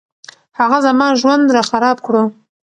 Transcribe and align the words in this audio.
هغه 0.59 0.77
زما 0.85 1.07
ژوند 1.21 1.47
راخراب 1.55 1.97
کړو 2.05 2.23